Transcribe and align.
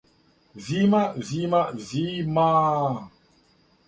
Зима, 0.65 1.01
Зима, 1.27 1.61
Зимааа 1.87 2.91